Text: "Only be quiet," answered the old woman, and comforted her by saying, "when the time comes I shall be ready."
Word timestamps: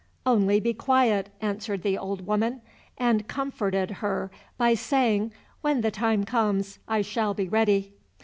"Only 0.25 0.59
be 0.59 0.73
quiet," 0.73 1.29
answered 1.41 1.83
the 1.83 1.95
old 1.95 2.25
woman, 2.25 2.61
and 2.97 3.27
comforted 3.27 3.91
her 4.01 4.31
by 4.57 4.73
saying, 4.73 5.31
"when 5.61 5.81
the 5.81 5.91
time 5.91 6.23
comes 6.23 6.79
I 6.87 7.03
shall 7.03 7.35
be 7.35 7.47
ready." 7.47 7.93